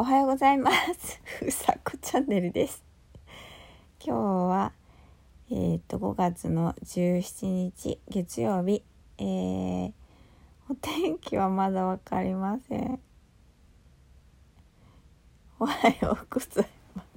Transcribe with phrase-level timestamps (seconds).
[0.00, 1.20] おはようございます。
[1.44, 2.84] うさこチャンネルです。
[3.98, 4.72] 今日は、
[5.50, 8.84] えっ、と、5月の17日、月曜日。
[9.18, 9.92] えー、
[10.68, 13.00] お天気はまだわかりません。
[15.58, 17.08] おはようございます。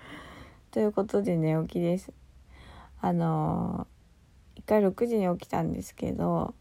[0.72, 2.10] ということで寝起きです。
[3.02, 6.54] あのー、一回6時に起きたんですけど、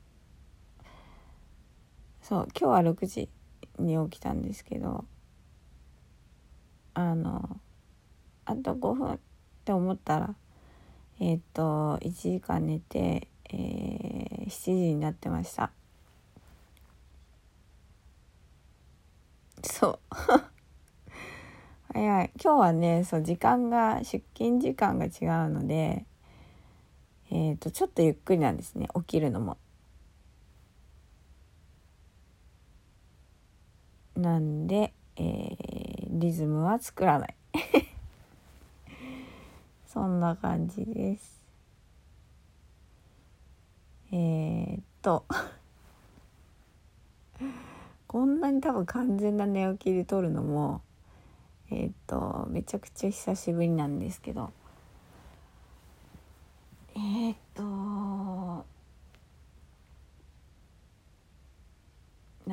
[2.22, 3.30] そう、今日は6時
[3.84, 5.06] に起きたんですけど
[6.94, 7.60] あの
[8.46, 9.20] あと5分っ
[9.66, 10.36] て思ったら
[11.20, 15.72] えっ、と1時間寝て、えー、7時になってました。
[19.64, 20.00] そう。
[21.94, 22.32] 早い。
[22.44, 25.10] 今日はねそう時間が出勤時間が違
[25.48, 26.06] うので
[27.32, 29.58] えっ、とちょっとゆっくりなんですね起きるのも。
[34.24, 37.36] なんで、えー、リズムは作らない。
[39.86, 41.44] そんな感じです。
[44.12, 45.26] えー、っと。
[48.08, 50.82] こんなに多分完全な寝起きで撮るのも
[51.72, 54.54] えー、っとめちゃくちゃ久しぶりなんですけど
[56.96, 58.66] えー、っと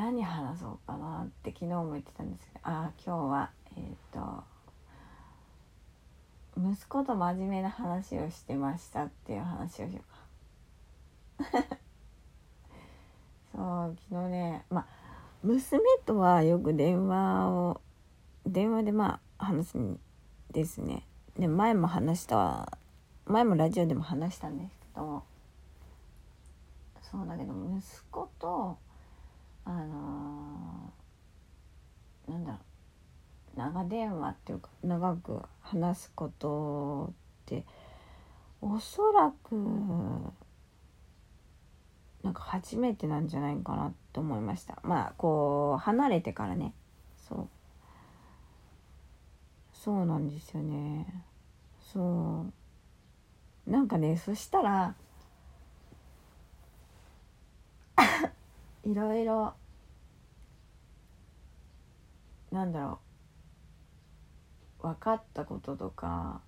[0.00, 4.44] 何話そうかなって昨日も言ってたんですけどああ今日はえっ、ー、と
[6.56, 10.00] 息子と真面目な話をしてましたっていう話をしよ
[11.38, 11.66] うか。
[13.54, 14.86] そう昨日ねまあ
[15.42, 17.82] 娘とはよく電話を
[18.46, 20.00] 電話でまあ話すん
[20.50, 21.06] ですね。
[21.38, 22.78] で前も話した
[23.26, 25.24] 前もラジオでも話したんですけど
[27.02, 28.78] そうだけど息子と
[29.64, 32.58] あのー、なんだろ
[33.56, 37.14] う長電話っていうか長く話すことっ
[37.46, 37.64] て
[38.62, 39.54] おそらく
[42.22, 44.78] なんか初めてなんじゃないかなと思いました。
[44.82, 46.74] まあこう離れてからね。
[47.28, 47.48] そう。
[49.72, 51.24] そうなんですよね。
[51.80, 52.44] そ
[53.66, 53.70] う。
[53.70, 54.94] なんかねそしたら
[58.84, 59.54] いろいろ
[62.50, 63.00] なんだろ
[64.82, 64.88] う。
[64.88, 66.40] 分かったこととか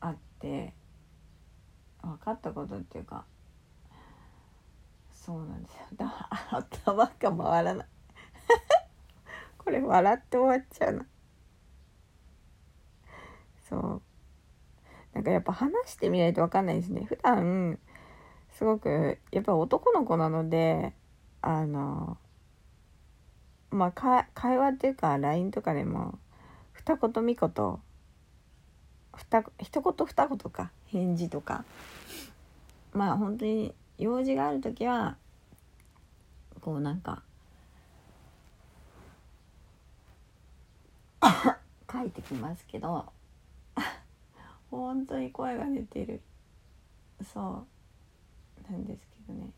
[0.00, 0.74] あって
[2.02, 3.24] 分かったことっていうか
[5.10, 5.86] そうなんですよ。
[6.50, 7.86] 頭が回らない。
[9.56, 11.06] これ笑って終わっちゃうな。
[13.62, 14.02] そう。
[15.14, 17.04] なんかやっぱ話してみないと分かんないですね。
[17.04, 17.78] 普段
[18.54, 20.92] すごくやっぱ男の子なので
[21.42, 22.16] あの
[23.70, 26.18] まあ会話っていうか LINE とかでも
[26.72, 27.36] 二言三言
[29.16, 31.64] 二一言二言か返事とか。
[32.94, 35.16] まあ本当に用事がある時は
[36.60, 37.22] こうなんか
[41.92, 43.12] 書いてきますけど
[44.70, 46.22] 本当に声が出てる。
[47.32, 47.73] そう。
[48.70, 49.50] なんですけどね。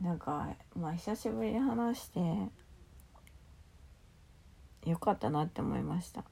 [0.00, 2.20] なんかまあ久しぶりに話して
[4.84, 6.24] よかったなって思いました。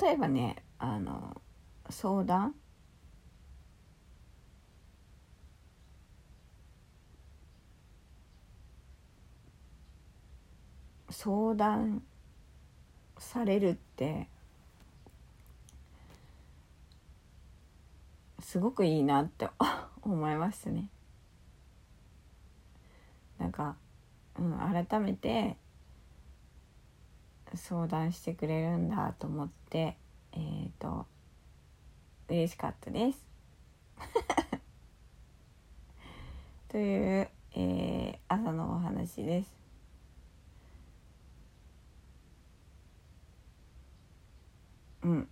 [0.00, 1.40] 例えばねあの
[1.90, 2.54] 相談
[11.18, 12.02] 相談
[13.16, 14.28] されるって
[18.40, 19.48] すごくいいなって
[20.02, 20.90] 思いましたね。
[23.38, 23.76] なんか、
[24.38, 25.56] うん、改めて
[27.54, 29.96] 相談してくれるんだと思って
[30.32, 31.06] えっ、ー、と
[32.28, 33.26] 嬉しかったです。
[36.68, 39.55] という、えー、朝のお話です。
[45.06, 45.28] うん。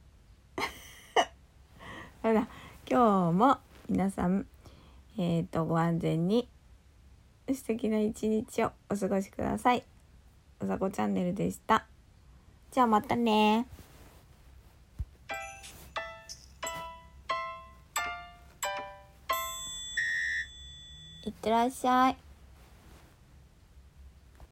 [2.23, 2.47] ほら、
[2.89, 4.47] 今日も皆さん、
[5.19, 6.49] えっ、ー、と、ご安全に
[7.53, 9.83] 素敵な一日をお過ごしください。
[10.61, 11.87] うさこチャンネルでした。
[12.71, 13.67] じゃあまたね
[21.25, 22.24] いってらっしゃい。